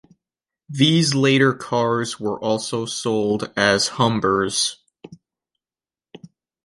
[0.67, 4.77] These later cars were also sold as Humbers.